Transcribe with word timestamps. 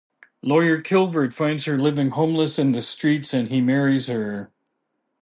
Lawyer 0.41 0.81
Kilvert 0.81 1.31
finds 1.31 1.65
her 1.65 1.77
living 1.77 2.09
homeless 2.09 2.57
in 2.57 2.71
the 2.71 2.81
streets 2.81 3.35
and 3.35 3.49
he 3.49 3.61
marries 3.61 4.07
her. 4.07 4.51